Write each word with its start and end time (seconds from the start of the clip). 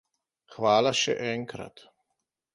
Hvala 0.55 0.93
še 1.01 1.15
enkrat. 1.27 1.87